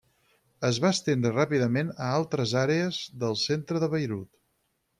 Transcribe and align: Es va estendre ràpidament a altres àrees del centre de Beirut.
Es 0.69 0.77
va 0.85 0.89
estendre 0.95 1.31
ràpidament 1.35 1.91
a 2.05 2.07
altres 2.21 2.55
àrees 2.63 2.99
del 3.25 3.39
centre 3.45 3.83
de 3.85 3.91
Beirut. 3.95 4.31